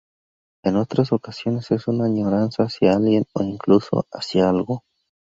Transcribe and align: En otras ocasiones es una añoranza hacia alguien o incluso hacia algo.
En 0.63 0.77
otras 0.77 1.11
ocasiones 1.13 1.69
es 1.69 1.87
una 1.87 2.05
añoranza 2.05 2.63
hacia 2.63 2.93
alguien 2.95 3.25
o 3.35 3.43
incluso 3.43 4.07
hacia 4.11 4.49
algo. 4.49 4.83